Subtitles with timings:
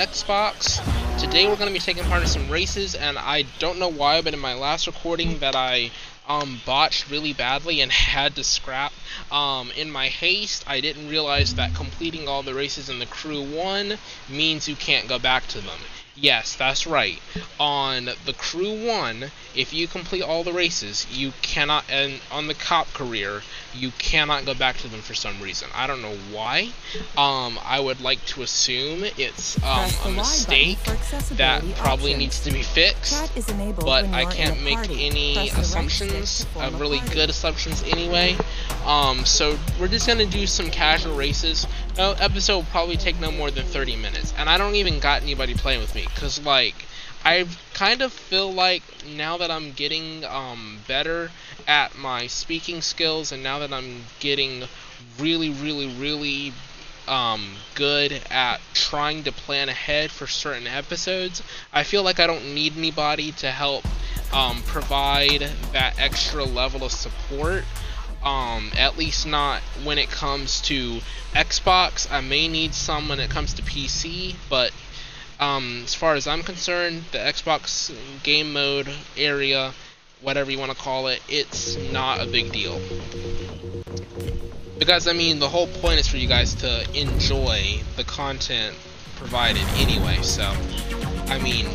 [0.00, 0.80] Xbox.
[1.20, 4.22] Today we're going to be taking part in some races, and I don't know why,
[4.22, 5.90] but in my last recording that I
[6.26, 8.94] um, botched really badly and had to scrap.
[9.30, 13.42] Um, in my haste, I didn't realize that completing all the races in the Crew
[13.42, 13.98] 1
[14.30, 15.80] means you can't go back to them.
[16.20, 17.18] Yes, that's right.
[17.58, 22.54] On the Crew 1, if you complete all the races, you cannot, and on the
[22.54, 23.42] cop career,
[23.74, 25.68] you cannot go back to them for some reason.
[25.74, 26.70] I don't know why.
[27.16, 30.78] Um, I would like to assume it's um, a mistake
[31.32, 33.32] that probably needs to be fixed,
[33.80, 38.36] but I can't make any assumptions, uh, really good assumptions anyway.
[38.84, 41.66] Um, so we're just gonna do some casual races.
[41.96, 45.22] No, episode will probably take no more than 30 minutes, and I don't even got
[45.22, 46.86] anybody playing with me, cause like
[47.24, 51.30] I kind of feel like now that I'm getting um, better
[51.66, 54.64] at my speaking skills, and now that I'm getting
[55.18, 56.54] really, really, really
[57.06, 62.54] um, good at trying to plan ahead for certain episodes, I feel like I don't
[62.54, 63.84] need anybody to help
[64.32, 67.64] um, provide that extra level of support.
[68.22, 71.00] Um, at least not when it comes to
[71.32, 72.10] Xbox.
[72.10, 74.72] I may need some when it comes to PC, but
[75.40, 79.72] um, as far as I'm concerned, the Xbox game mode area,
[80.20, 82.78] whatever you want to call it, it's not a big deal.
[84.78, 88.76] Because, I mean, the whole point is for you guys to enjoy the content
[89.16, 90.54] provided anyway, so,
[91.26, 91.66] I mean,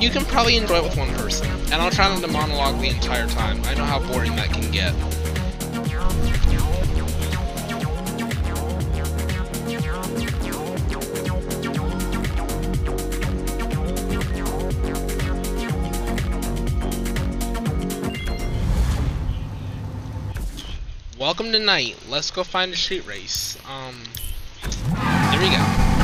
[0.00, 1.46] you can probably enjoy it with one person.
[1.72, 3.60] And I'll try not to monologue the entire time.
[3.64, 4.94] I know how boring that can get.
[21.18, 21.96] Welcome to night.
[22.08, 23.58] Let's go find a street race.
[23.68, 24.02] Um,
[25.30, 25.95] there we go.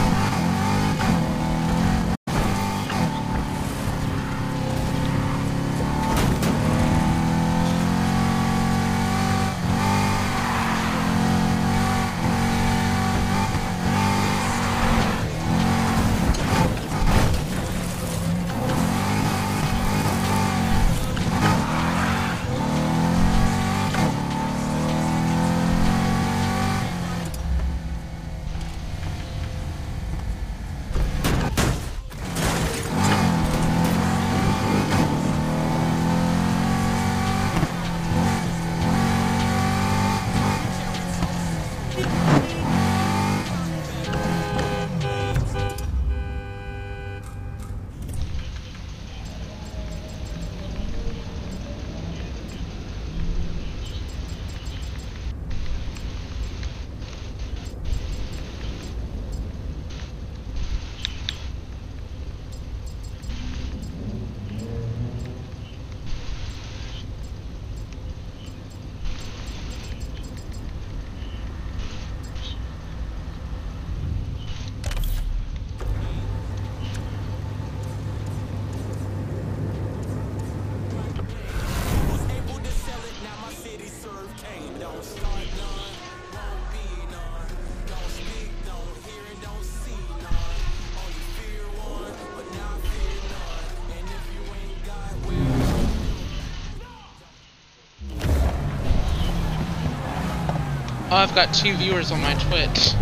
[101.12, 102.94] Oh, I've got two viewers on my Twitch.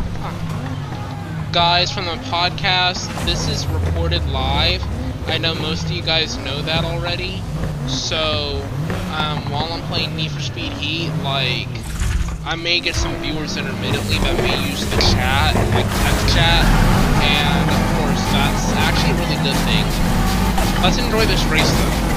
[1.53, 4.83] Guys from the podcast, this is recorded live.
[5.29, 7.41] I know most of you guys know that already.
[7.87, 8.67] So,
[9.15, 11.69] um, while I'm playing Need for Speed Heat, like,
[12.45, 16.65] I may get some viewers intermittently that may use the chat, like text chat,
[17.23, 19.87] and of course, that's actually a really good thing.
[20.83, 22.10] Let's enjoy this race though.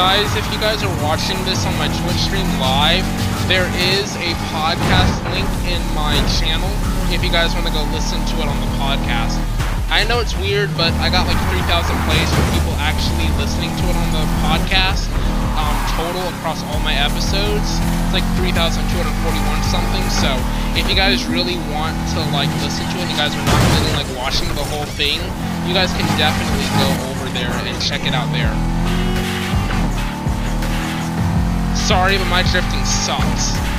[0.00, 3.04] Guys, if you guys are watching this on my Twitch stream live,
[3.52, 6.72] there is a podcast link in my channel
[7.12, 9.36] if you guys want to go listen to it on the podcast.
[9.92, 11.68] I know it's weird, but I got like 3,000
[12.08, 15.04] plays for people actually listening to it on the podcast.
[15.60, 17.68] Um, total across all my episodes,
[18.08, 18.80] it's like 3,241
[19.68, 20.06] something.
[20.16, 20.32] So
[20.80, 24.00] if you guys really want to like listen to it, you guys are not really
[24.00, 25.20] like watching the whole thing,
[25.68, 28.48] you guys can definitely go over there and check it out there.
[31.90, 33.69] Sorry, but my drifting sucks.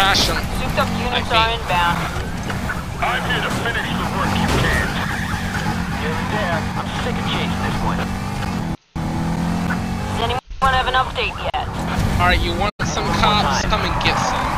[0.00, 0.40] crashing.
[0.56, 2.00] Souped up units are inbound.
[3.04, 4.92] I'm here to finish the work you can't.
[6.00, 6.56] You're there.
[6.80, 8.00] I'm sick of chasing this one.
[8.96, 11.68] Does anyone have an update yet?
[12.16, 13.60] Alright, you want some cops?
[13.68, 14.48] Come and get some.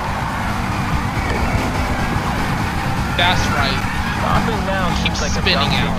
[3.18, 3.82] That's right.
[4.22, 5.90] Stopping now keep like spinning out.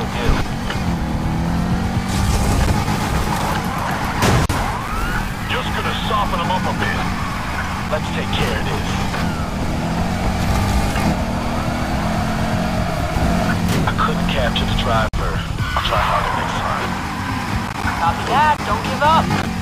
[6.10, 7.00] soften them up a bit.
[7.92, 9.03] Let's take care of this.
[14.34, 15.38] cab to the driver.
[15.78, 16.90] I'll try harder next time.
[18.02, 18.58] Copy that.
[18.66, 19.53] Don't give up.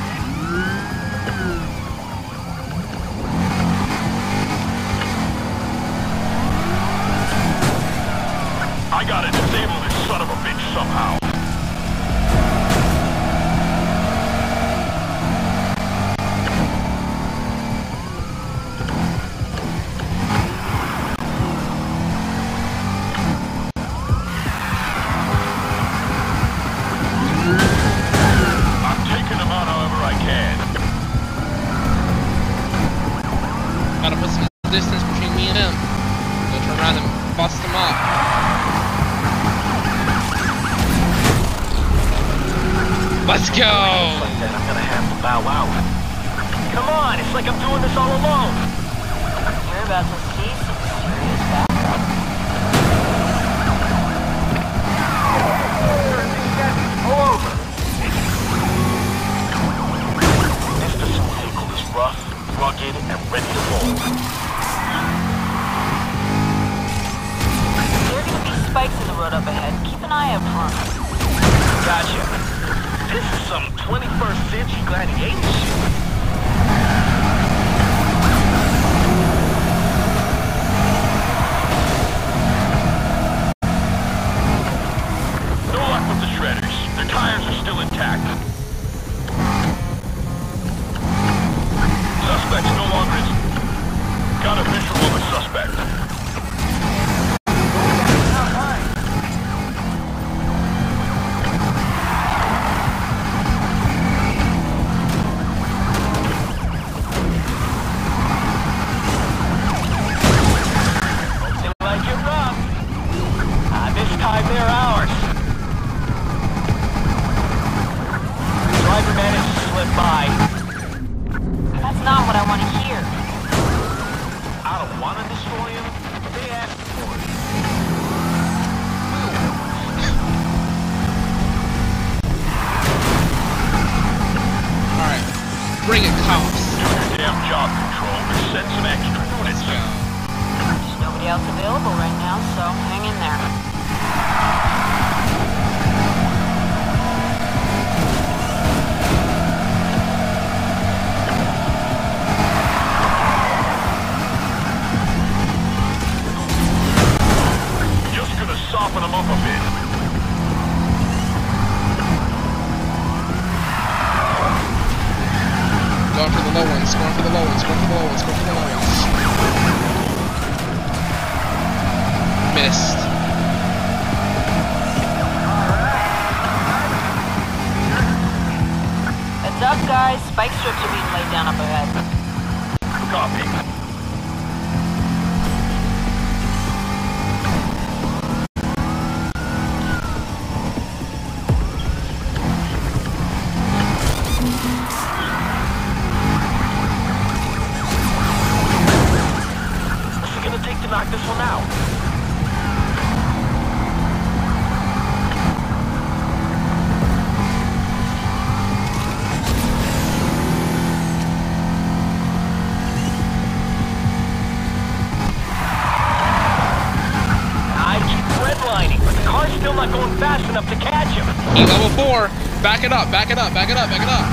[220.51, 221.25] Enough to catch him.
[221.55, 222.27] Level four.
[222.61, 224.25] Back it up, back it up, back it up, back it up.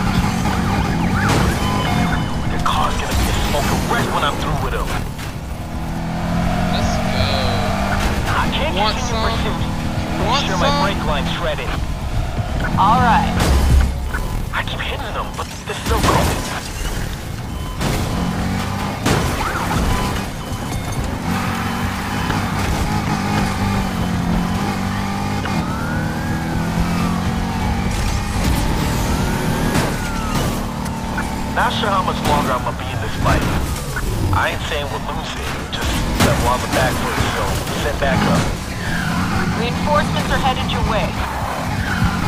[2.50, 4.88] The car's gonna be a smoking wreck when I'm through with him.
[6.75, 7.22] Let's go.
[8.34, 9.30] I can't Want continue some?
[9.30, 9.62] pursuit.
[10.26, 11.70] Want Make sure my brake line's shredded.
[12.75, 13.30] All right.
[14.52, 16.38] I keep hitting them, but they're still going.
[31.58, 33.42] Not sure how much longer I'm gonna be in this fight.
[34.30, 35.42] I ain't saying we're losing,
[35.74, 35.90] just
[36.22, 37.42] that we're on the back foot, so
[37.82, 38.38] set back up.
[39.58, 41.02] Reinforcements are headed your way.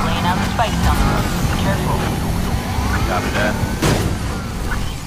[0.03, 1.31] Laying out the spikes on the road.
[1.47, 1.95] Be careful.
[3.07, 3.55] Copy that.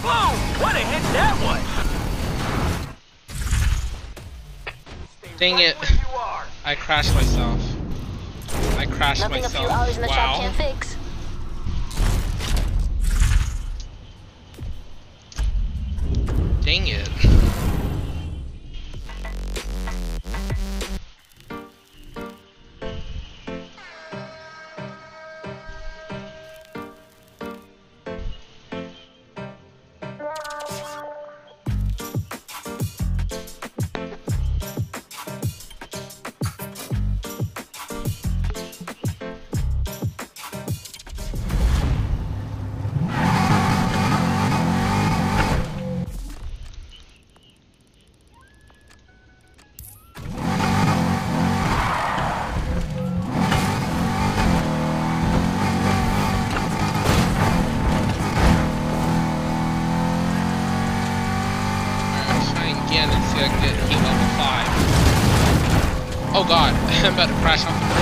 [0.07, 0.31] Whoa!
[0.63, 1.67] What a hit that was!
[5.37, 5.75] Dang it.
[5.75, 6.47] Right where you are.
[6.63, 7.59] I crashed myself.
[8.79, 9.65] I crashed Nothing a myself.
[9.65, 10.39] few hours in the shop wow.
[10.39, 10.92] can't fix.
[16.73, 17.62] Dang it.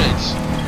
[0.01, 0.60] Crash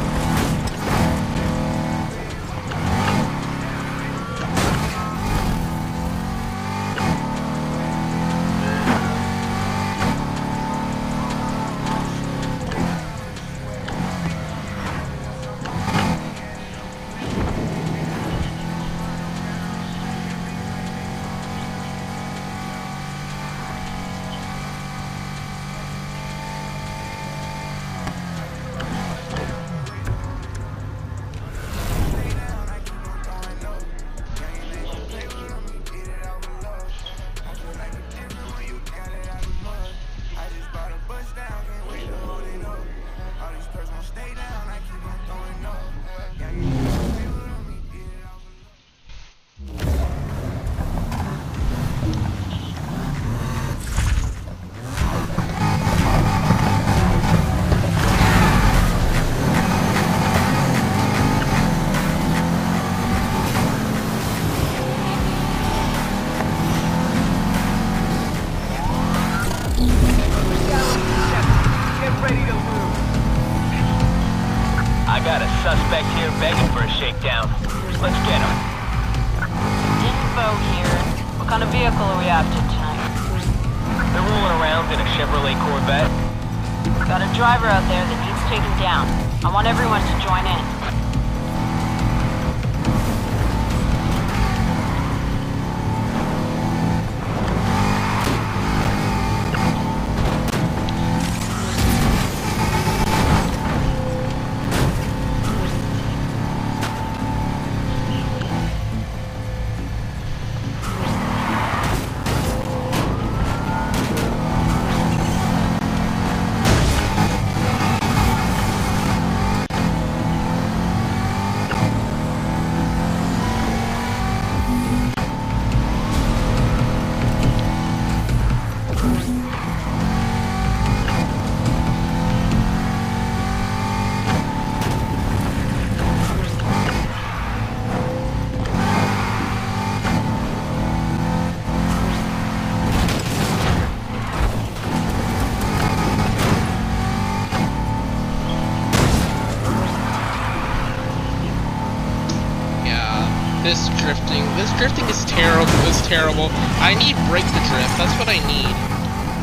[154.77, 155.71] drifting, is terrible.
[155.87, 156.49] It's terrible.
[156.81, 157.93] I need brake to drift.
[157.97, 158.73] That's what I need.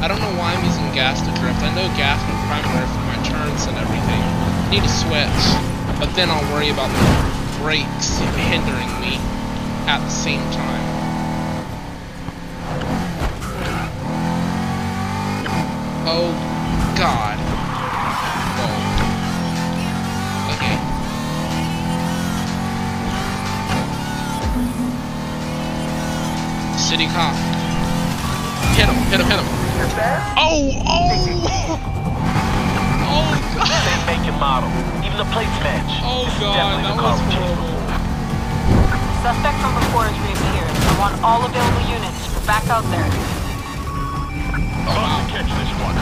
[0.01, 1.61] I don't know why I'm using gas to drift.
[1.61, 4.23] I know gas is primary for my turns and everything.
[4.23, 5.43] I need to switch,
[6.01, 7.05] but then I'll worry about the
[7.61, 8.17] brakes
[8.49, 9.21] hindering me
[9.87, 10.85] at the same time.
[16.09, 16.33] Oh,
[16.97, 17.30] God.
[27.01, 27.33] City cop.
[28.77, 29.49] Hit him, hit him, hit him.
[30.37, 31.81] Oh, oh!
[33.09, 33.25] Oh,
[33.57, 33.73] God.
[33.89, 34.69] Same make and model.
[35.01, 35.89] Even the plates match.
[36.05, 37.73] Oh, God, that was horrible.
[39.25, 40.69] Suspect from before has reappeared.
[40.69, 42.21] I want all available units.
[42.45, 43.09] Back out there.
[44.85, 45.25] Oh, wow.
[45.33, 45.97] catch this one.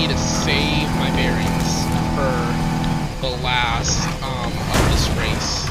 [0.00, 1.84] Need to save my bearings
[2.16, 2.32] for
[3.20, 5.68] the last um, of this race.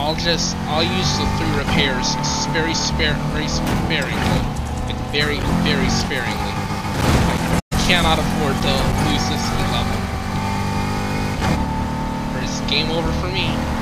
[0.00, 2.16] I'll just I'll use the three repairs
[2.56, 4.40] very spare very sparingly,
[4.88, 6.54] like very very sparingly.
[7.68, 8.72] I cannot afford to
[9.12, 9.44] lose this
[9.76, 10.00] level.
[12.32, 13.79] Or it's game over for me.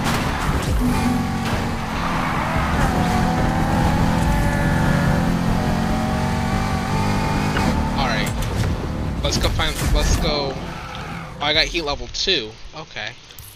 [9.28, 12.48] Let's go find let's go oh, I got heat level two.
[12.74, 13.12] Okay.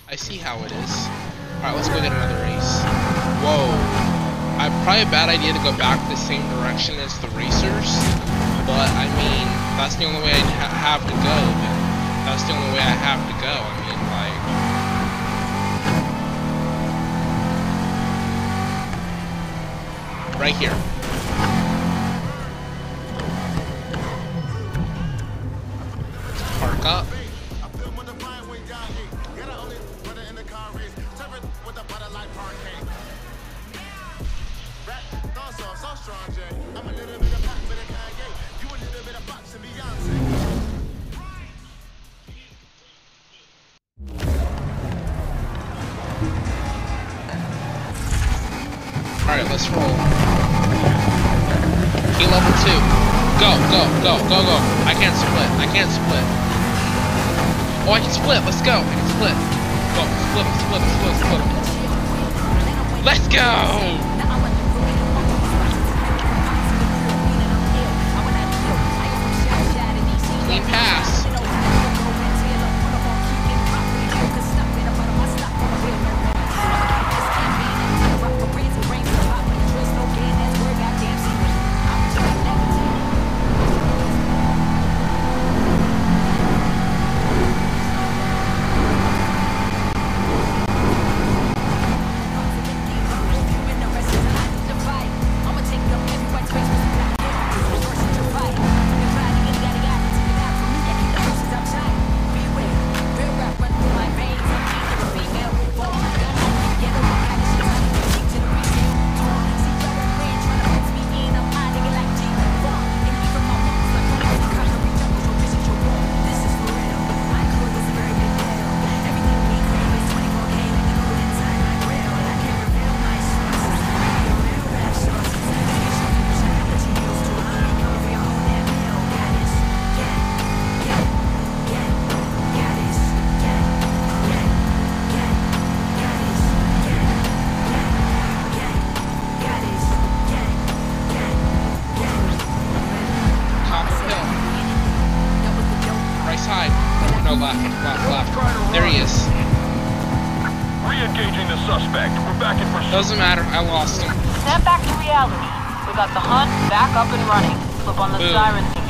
[0.06, 0.92] I see how it is.
[1.64, 2.84] Alright, let's go get another race.
[3.40, 3.72] Whoa.
[4.60, 7.88] I probably a bad idea to go back the same direction as the racers.
[8.68, 9.48] But I mean,
[9.80, 11.40] that's the only way I ha have to go.
[12.28, 13.56] That's the only way I have to go.
[13.56, 13.96] I mean,
[20.36, 20.91] like right here.
[26.82, 27.11] か？
[63.32, 64.11] Go!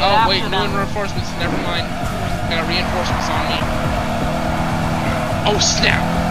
[0.05, 1.31] Oh, wait, no reinforcements.
[1.39, 1.87] Never mind.
[2.51, 3.59] Got reinforcements on me.
[5.47, 6.22] Oh, snap!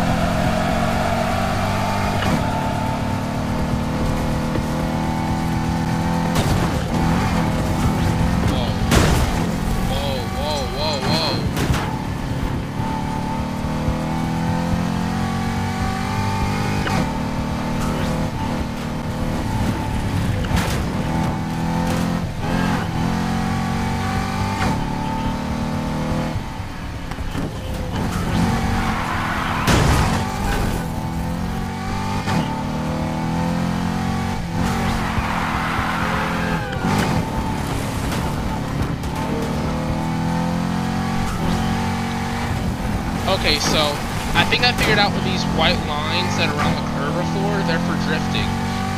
[43.52, 43.84] Okay, so
[44.32, 47.52] I think I figured out these white lines that are around the curve are for.
[47.68, 48.48] They're for drifting.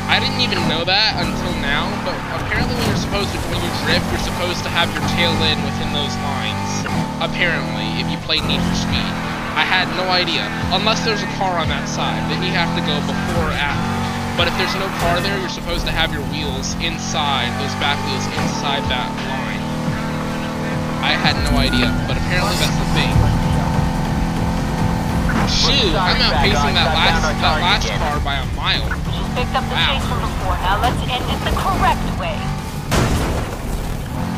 [0.06, 3.74] I didn't even know that until now, but apparently when you're supposed to, when you
[3.82, 6.86] drift, you're supposed to have your tail in within those lines.
[7.18, 9.14] Apparently, if you play Need for Speed.
[9.58, 10.46] I had no idea.
[10.70, 13.90] Unless there's a car on that side, then you have to go before or after.
[14.38, 17.98] But if there's no car there, you're supposed to have your wheels inside, those back
[18.06, 19.66] wheels inside that line.
[21.02, 23.53] I had no idea, but apparently that's the thing.
[25.50, 28.88] Shoot, I'm outpacing that last that last car by a mile.
[29.12, 29.92] Just picked up the Wow.
[29.92, 30.56] chase from before.
[30.64, 32.40] Now let's end it the correct way.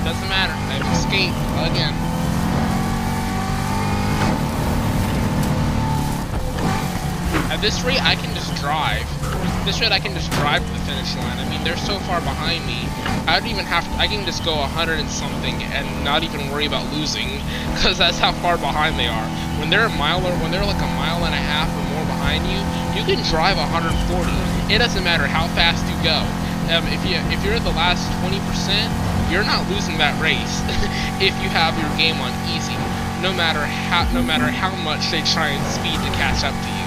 [0.03, 0.53] Doesn't matter.
[0.73, 1.93] I've escaped again.
[7.51, 9.05] At this rate, I can just drive.
[9.23, 11.37] At this rate, I can just drive to the finish line.
[11.39, 12.85] I mean, they're so far behind me.
[13.27, 13.93] I don't even have to.
[13.97, 17.41] I can just go 100 and something and not even worry about losing,
[17.73, 19.29] because that's how far behind they are.
[19.59, 22.05] When they're a mile or when they're like a mile and a half or more
[22.05, 22.59] behind you,
[22.95, 23.95] you can drive 140.
[24.73, 26.19] It doesn't matter how fast you go.
[26.73, 28.41] Um, if you if you're at the last 20%,
[29.31, 30.59] you're not losing that race
[31.21, 32.75] if you have your game on easy.
[33.21, 36.69] No matter how no matter how much they try and speed to catch up to
[36.69, 36.85] you.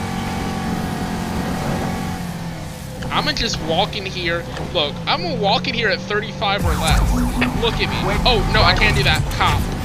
[3.14, 4.44] I'm gonna just walk in here.
[4.74, 7.00] Look, I'm gonna walk in here at 35 or less.
[7.62, 8.14] Look at me.
[8.26, 9.22] Oh no, I can't do that.
[9.38, 9.77] Cop.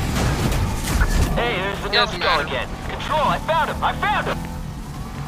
[1.83, 2.47] Hey, there's Doesn't numbskull matter.
[2.47, 2.67] again.
[2.87, 3.79] Control, I found him.
[3.83, 4.39] I found him.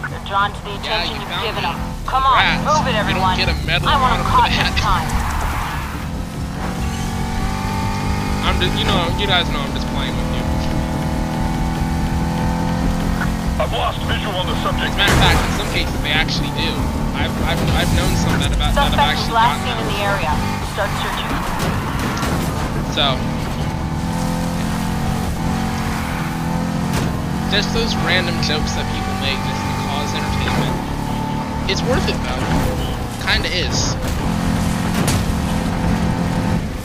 [0.07, 1.67] You're drawn to the Yeah, attention you you've given me.
[1.67, 1.77] them.
[2.07, 2.63] Come on, Congrats.
[2.63, 3.35] move it, You don't everyone.
[3.35, 4.71] get a medal I want on them caught that.
[4.71, 5.07] this time.
[8.45, 10.43] I'm just, you know, you guys know I'm just playing with you.
[13.59, 14.93] I've lost visual on the As subject.
[14.93, 16.71] a matter of fact, in some cases they actually do.
[17.19, 19.87] I've, I've, I've known some that have, that have Suspect was actually last seen in
[19.91, 20.31] the area.
[20.77, 21.31] Start searching.
[22.95, 23.05] So,
[27.51, 30.75] just those random jokes that people make just to cause entertainment.
[31.69, 32.43] It's worth it though.
[33.25, 33.95] Kinda is.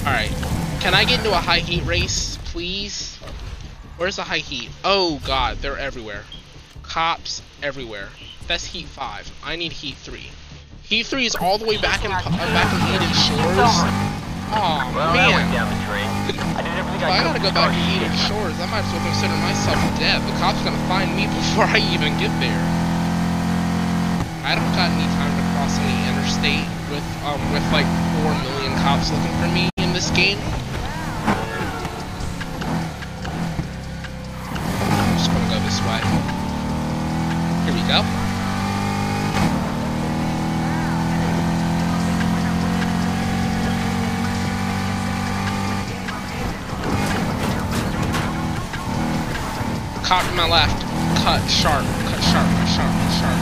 [0.06, 0.32] Alright.
[0.80, 3.16] Can I get into a high heat race, please?
[3.96, 4.70] Where's the high heat?
[4.84, 6.24] Oh god, they're everywhere.
[6.82, 8.08] Cops everywhere.
[8.46, 9.30] That's heat 5.
[9.44, 10.20] I need heat 3.
[10.82, 14.09] Heat 3 is all the way back in, uh, back in Eden Shores.
[14.50, 15.54] Aw, Well, that went man.
[15.54, 16.10] down the drain.
[16.58, 16.62] I
[16.98, 18.10] If I gotta go back to Eden.
[18.26, 20.18] Shores, I might as well consider myself dead.
[20.26, 22.58] The cops gonna find me before I even get there.
[24.42, 27.86] I don't got any time to cross any interstate with um with like
[28.18, 30.38] four million cops looking for me in this game.
[34.90, 36.02] I'm just gonna go this way.
[37.64, 38.19] Here we go.
[50.10, 50.82] To my left.
[51.22, 51.84] Cut sharp.
[51.84, 52.48] Cut sharp.
[52.50, 52.90] Cut sharp.
[52.90, 53.38] Cut sharp.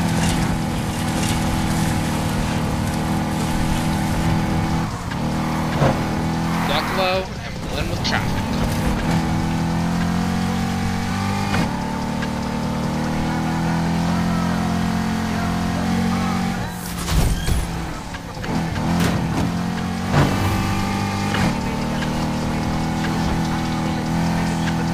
[6.68, 8.44] Duck low and blend with traffic.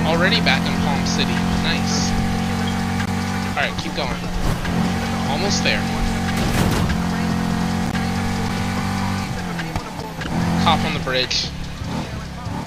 [0.06, 1.34] Already back in Palm City.
[1.64, 2.10] Nice.
[3.56, 4.20] Alright, keep going.
[5.28, 5.80] Almost there.
[10.62, 11.48] Cop on the bridge.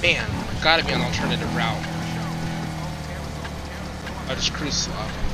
[0.02, 0.28] Man,
[0.64, 1.86] gotta be an alternative route.
[4.28, 5.27] I'll just cruise slow.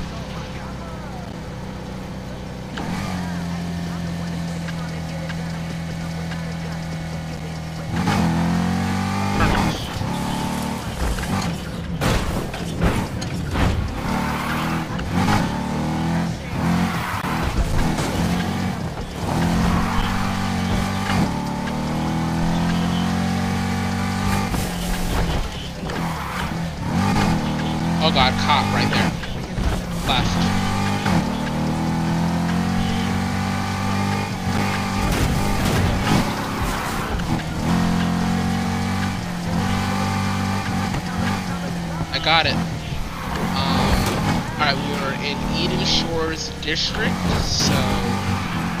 [46.74, 47.72] District, so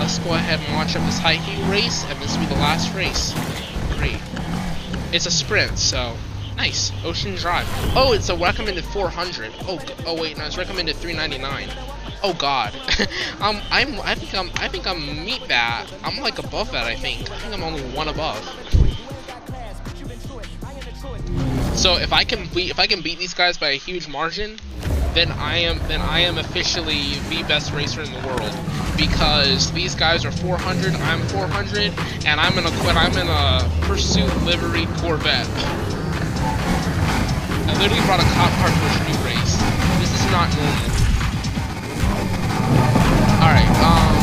[0.00, 2.60] let's go ahead and launch up this high heat race, and this will be the
[2.60, 3.32] last race.
[3.96, 4.18] Great.
[5.14, 6.16] It's a sprint, so
[6.56, 6.90] nice.
[7.04, 7.68] Ocean Drive.
[7.94, 9.52] Oh, it's a recommended 400.
[9.68, 11.68] Oh, oh wait, no, it's recommended 399.
[12.24, 12.74] Oh God,
[13.40, 15.86] um, I'm, I think I'm, I think I'm meet that.
[16.02, 16.86] I'm like above that.
[16.86, 17.30] I think.
[17.30, 18.42] I think I'm only one above.
[21.78, 24.58] So if I can beat, if I can beat these guys by a huge margin,
[25.14, 28.52] then I am then I am officially the best racer in the world
[28.96, 31.94] because these guys are 400, I'm 400,
[32.26, 35.46] and I'm in a I'm in a Pursuit livery Corvette.
[37.66, 39.54] I literally brought a cop car to a street race.
[40.02, 40.90] This is not normal.
[43.38, 44.14] Alright, um...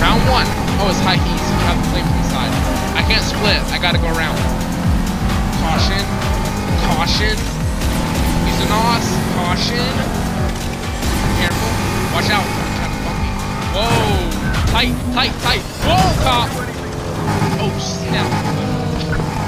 [0.00, 0.46] Round one.
[0.80, 2.52] Oh, it's high heat, so you have to play from the side.
[2.96, 3.60] I can't split.
[3.72, 4.38] I gotta go around.
[5.60, 6.04] Caution.
[6.86, 7.57] Caution.
[8.58, 9.06] He's.
[9.38, 9.94] Caution.
[11.38, 11.72] Careful.
[12.10, 12.42] Watch out.
[12.42, 13.30] Kind of bumpy.
[13.70, 14.18] Whoa.
[14.74, 15.62] Tight, tight, tight.
[15.86, 16.50] Whoa, cop.
[17.62, 18.26] Oh, snap.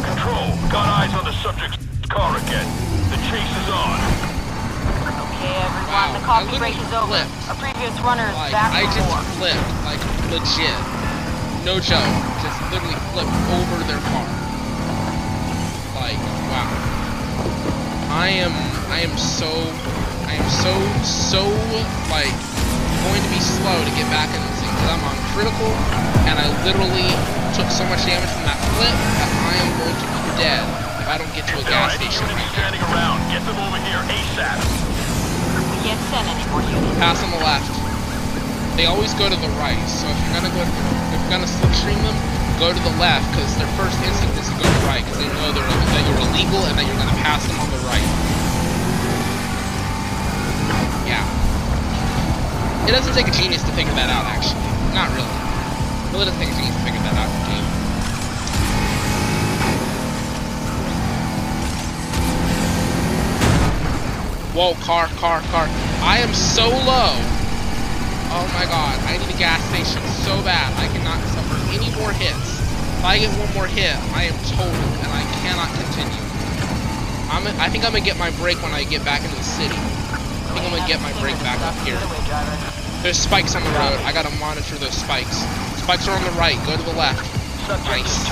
[0.07, 2.67] Control, got eyes on the subject's car again.
[3.11, 3.99] The chase is on.
[5.27, 7.07] Okay, everyone, Wow, the coffee break is over.
[7.11, 7.51] flipped.
[7.51, 9.23] A previous runner is Like, back I for just more.
[9.43, 9.67] flipped.
[9.83, 10.79] Like, legit.
[11.67, 12.15] No joke.
[12.47, 14.27] Just literally flipped over their car.
[15.99, 17.00] Like, wow.
[18.11, 18.51] I am,
[18.91, 19.47] I am so,
[20.27, 20.75] I am so,
[21.07, 21.47] so,
[22.11, 22.35] like,
[23.07, 25.71] going to be slow to get back in this thing because I'm on critical
[26.27, 27.07] and I literally
[27.55, 30.63] took so much damage from that flip that I am going to be dead
[31.01, 32.59] if I don't get to a There are gas any station units right now.
[32.59, 33.17] standing around.
[33.31, 34.59] Get them over here ASAP.
[35.71, 36.99] We can't send any more units.
[36.99, 37.71] pass on the left.
[38.75, 41.99] They always go to the right, so if you're gonna go, if you're gonna slipstream
[42.03, 42.19] them,
[42.61, 45.17] go to the left, because their first instinct is to go to the right, because
[45.17, 45.65] they know that
[46.05, 48.05] you're illegal and that you're gonna pass them on the right.
[51.09, 51.25] Yeah.
[52.85, 54.61] It doesn't take a genius to figure that out, actually.
[54.93, 55.25] Not really.
[55.25, 57.65] It really doesn't take a genius to figure that out game.
[64.53, 65.65] Whoa, car, car, car.
[66.05, 67.17] I am so low.
[68.37, 70.69] Oh my god, I need a gas station so bad.
[70.77, 71.25] I cannot
[71.73, 72.61] any more hits.
[73.01, 74.69] If I get one more hit, I am total
[75.01, 76.21] and I cannot continue.
[77.31, 79.79] I'm, I think I'm gonna get my break when I get back into the city.
[79.79, 81.99] I think I'm gonna get my break back up here.
[83.01, 83.97] There's spikes on the road.
[84.05, 85.41] I gotta monitor those spikes.
[85.81, 86.59] Spikes are on the right.
[86.67, 87.25] Go to the left.
[87.87, 88.29] Nice.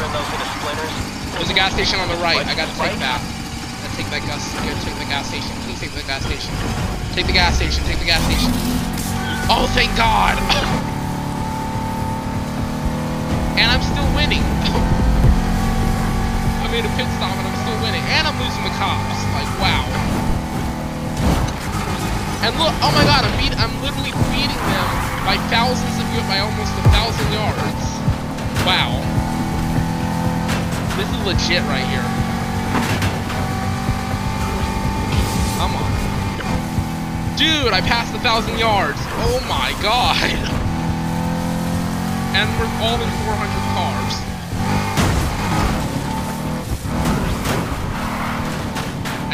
[1.39, 2.45] There's a gas station on the right.
[2.45, 2.99] I gotta take Spike?
[3.01, 3.23] that.
[3.23, 4.43] I take that gas.
[4.53, 5.55] Go take the gas station.
[5.63, 6.53] Please take the gas station.
[7.15, 7.85] Take the gas station.
[7.85, 8.51] Take the gas station.
[9.49, 10.37] Oh, thank God!
[13.59, 14.43] and I'm still winning.
[16.63, 19.19] I made a pit stop and I'm still winning, and I'm losing the cops.
[19.35, 19.83] Like, wow.
[22.47, 23.53] And look, oh my God, I'm beat.
[23.59, 24.89] I'm literally beating them
[25.27, 27.85] by thousands of by almost a thousand yards.
[28.67, 29.01] Wow.
[30.97, 32.05] This is legit right here.
[35.59, 35.91] Come on.
[37.37, 38.99] Dude, I passed a thousand yards.
[39.01, 40.55] Oh my god.
[42.39, 44.15] And we're all in 400 cars.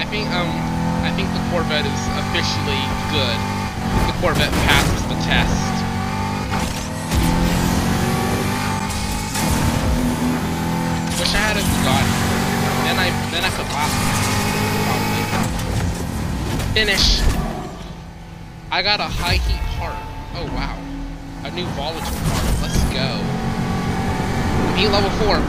[0.01, 0.49] I think, um,
[1.05, 2.81] I think the Corvette is officially
[3.13, 3.37] good.
[4.09, 5.53] The Corvette passes the test.
[11.21, 12.09] Wish I had a Bugatti.
[12.89, 13.93] Then I then I could last
[14.89, 15.25] probably.
[16.73, 17.21] Finish.
[18.73, 20.01] I got a high heat part.
[20.37, 20.81] Oh wow.
[21.45, 22.63] A new volatile part.
[22.63, 23.11] Let's go.
[24.95, 25.43] Level four.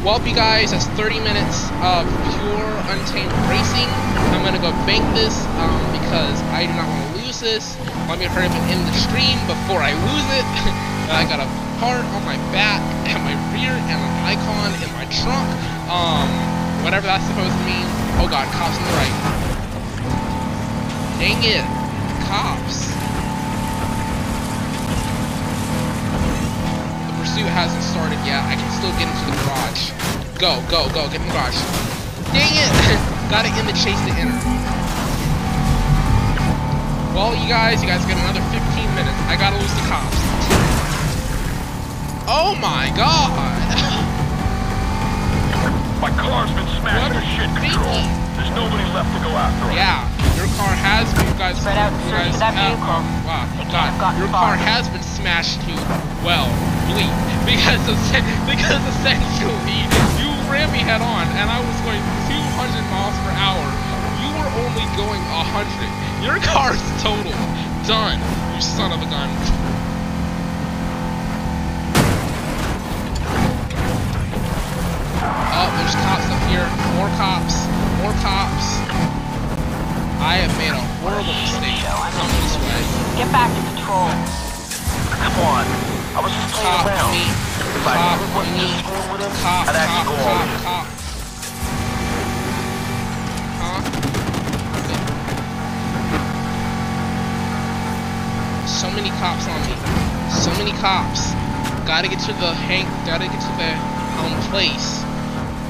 [0.00, 3.84] Well, you guys, that's 30 minutes of pure untamed racing.
[4.32, 7.76] I'm gonna go bank this um, because I do not want to lose this.
[8.08, 10.46] Let me hurry up and end the stream before I lose it.
[11.12, 15.04] I got a part on my back and my rear and an icon in my
[15.12, 15.44] trunk.
[15.92, 16.30] Um,
[16.80, 17.84] whatever that's supposed to mean.
[18.16, 19.16] Oh god, cops on the right.
[21.20, 21.66] Dang it,
[22.32, 22.95] cops.
[27.26, 28.38] Pursuit hasn't started yet.
[28.46, 29.90] I can still get into the garage.
[30.38, 31.58] Go, go, go, get in the garage.
[32.30, 32.70] Dang it!
[33.26, 34.38] Gotta end the chase to enter.
[37.18, 38.62] Well, you guys, you guys get another 15
[38.94, 39.18] minutes.
[39.26, 40.14] I gotta lose the cops.
[42.30, 43.34] Oh my god!
[45.98, 48.06] My car's been smashed What to shit control.
[48.06, 48.38] freaky.
[48.38, 49.80] There's nobody left to go after him.
[49.80, 50.04] Yeah,
[50.36, 53.00] your car has been, you guys, Spread out you guys that have, vehicle.
[53.00, 55.72] um, wow, God, have gotten your car has been smashed to,
[56.20, 56.65] well, bleep,
[57.46, 57.78] because,
[58.50, 59.86] because essentially,
[60.18, 63.62] you ran me head on, and I was going 200 miles per hour.
[64.18, 66.26] You were only going 100.
[66.26, 67.30] Your car's total.
[67.86, 68.18] Done,
[68.50, 69.30] you son of a gun.
[75.54, 76.66] Oh, there's cops up here.
[76.98, 77.62] More cops.
[78.02, 78.82] More cops.
[80.18, 81.86] I have made a horrible mistake.
[81.86, 82.82] Come this way.
[83.22, 84.10] Get back to control.
[85.14, 85.95] Come on.
[86.16, 87.12] I was just playing around.
[87.76, 88.32] If I went to
[88.80, 89.28] school with him,
[89.68, 90.56] I'd actually go all in.
[98.64, 99.76] So many cops on me.
[100.32, 101.36] So many cops.
[101.84, 102.88] Gotta get to the Hank.
[103.04, 103.76] Gotta get to the
[104.24, 105.04] um place.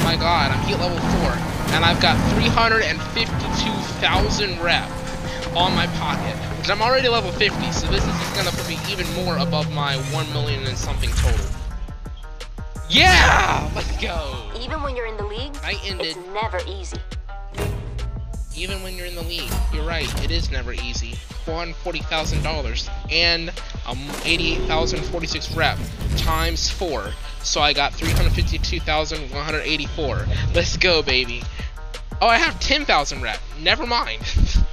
[0.06, 1.34] My God, I'm heat level four,
[1.74, 4.86] and I've got 352,000 rep
[5.56, 7.70] on my pocket which I'm already level 50.
[7.70, 11.10] So this is just gonna put me even more above my 1 million and something
[11.10, 11.46] total.
[12.90, 13.70] Yeah!
[13.72, 14.50] Let's go!
[14.60, 16.16] Even when you're in the league, I ended.
[16.16, 16.98] it's never easy.
[18.56, 21.12] Even when you're in the league, you're right, it is never easy.
[21.44, 23.50] $440,000 and
[23.86, 25.78] um, 88,046 rep
[26.16, 27.12] times 4.
[27.42, 30.26] So I got 352,184.
[30.52, 31.44] Let's go, baby.
[32.20, 33.38] Oh, I have 10,000 rep.
[33.60, 34.24] Never mind.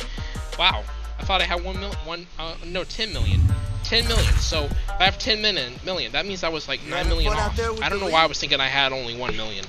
[0.57, 0.83] wow.
[1.23, 1.97] I thought I had 1 million.
[1.99, 3.39] One, uh, no, 10 million.
[3.85, 4.33] 10 million.
[4.33, 7.57] So if I have 10 million, million, that means I was like 9 million off.
[7.81, 9.63] I don't know why I was thinking I had only 1 million.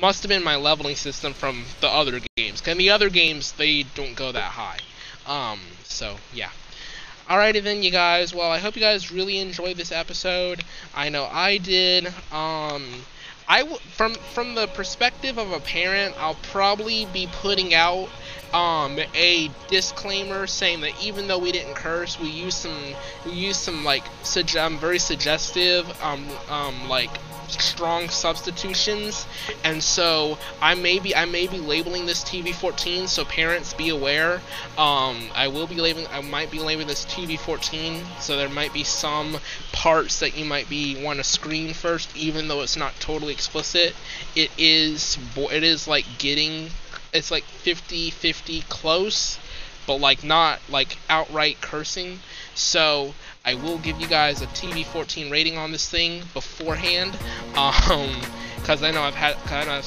[0.00, 2.60] Must have been my leveling system from the other games.
[2.60, 4.78] Cause the other games, they don't go that high.
[5.26, 6.50] Um, so, yeah.
[7.28, 8.32] Alrighty then, you guys.
[8.32, 10.62] Well, I hope you guys really enjoyed this episode.
[10.94, 12.06] I know I did.
[12.30, 12.86] Um,
[13.48, 18.08] I w- from from the perspective of a parent, I'll probably be putting out
[18.52, 22.76] um a disclaimer saying that even though we didn't curse, we used some
[23.24, 27.10] we used some like sug- um, very suggestive um um like
[27.58, 29.26] strong substitutions.
[29.64, 34.40] And so I may be I may be labeling this TV14 so parents be aware.
[34.78, 38.84] Um I will be labeling I might be labeling this TV14 so there might be
[38.84, 39.38] some
[39.72, 43.94] parts that you might be want to screen first even though it's not totally explicit.
[44.34, 46.70] It is it is like getting
[47.12, 49.38] it's like 50-50 close
[49.86, 52.20] but like not like outright cursing
[52.54, 57.16] so I will give you guys a TV14 rating on this thing beforehand,
[57.56, 58.10] um,
[58.56, 59.84] because I know I've had kind of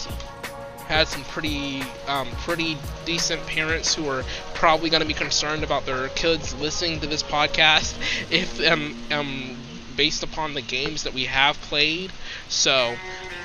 [0.88, 5.86] had some pretty um, pretty decent parents who are probably going to be concerned about
[5.86, 7.96] their kids listening to this podcast
[8.32, 9.56] if um, um
[9.96, 12.12] based upon the games that we have played.
[12.50, 12.96] So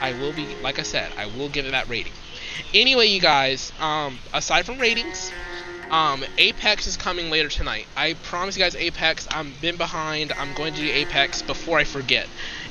[0.01, 2.13] I will be like I said, I will give it that rating.
[2.75, 5.33] Anyway, you guys, um, aside from ratings,
[5.91, 7.87] um, Apex is coming later tonight.
[7.97, 9.27] I promise you guys Apex.
[9.31, 10.33] I've been behind.
[10.33, 12.27] I'm going to do Apex before I forget.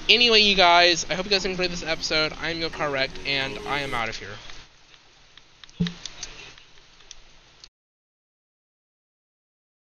[0.10, 2.34] Anyway, you guys, I hope you guys enjoyed this episode.
[2.42, 4.36] I am your car wrecked, and I am out of here.